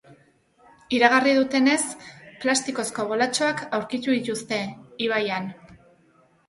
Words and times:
Iragarri 0.99 1.33
dutenez, 1.39 1.75
plastikozko 2.47 3.07
bolatxoak 3.13 3.63
aurkitu 3.81 4.19
dituzte 4.19 4.63
ibaian. 5.09 5.51